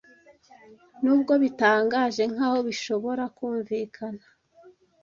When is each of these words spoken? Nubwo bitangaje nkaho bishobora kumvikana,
Nubwo 1.01 1.33
bitangaje 1.43 2.23
nkaho 2.33 2.57
bishobora 2.67 3.23
kumvikana, 3.35 4.25